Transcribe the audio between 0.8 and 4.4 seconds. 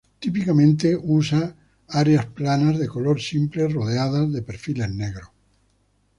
usa áreas planas de color simple rodeadas